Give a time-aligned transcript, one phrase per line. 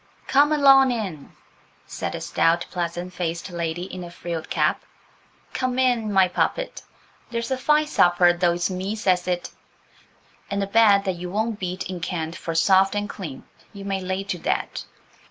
[0.25, 1.31] "Come along in,"
[1.85, 4.83] said a stout, pleasant faced lady in a frilled cap;
[5.53, 6.81] "come in, my poppet.
[7.29, 9.51] There's a fine supper, though it's me says it,
[10.49, 13.43] and a bed that you won't beat in Kent for soft and clean,
[13.73, 14.85] you may lay to that."